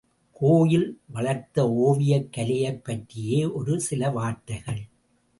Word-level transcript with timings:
கோயில் 0.33 0.99
வளர்த்த 1.07 1.71
ஓவியக் 1.71 2.33
கலையைப் 2.33 2.83
பற்றியே 2.83 3.45
ஒரு 3.45 3.79
சில 3.79 4.09
வார்த்தைகள். 4.09 4.81